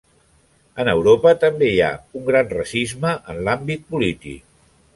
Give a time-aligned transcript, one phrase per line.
[0.83, 1.91] En Europa també hi ha
[2.21, 4.41] un gran racisme en l'àmbit polític.